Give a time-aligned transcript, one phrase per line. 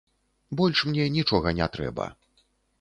[0.61, 2.11] Больш мне нічога не трэба.